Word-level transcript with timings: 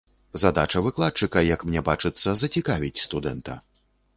Задача 0.43 0.81
выкладчыка, 0.85 1.43
як 1.55 1.65
мне 1.71 1.83
бачыцца, 1.91 2.35
зацікавіць 2.45 3.03
студэнта. 3.07 3.61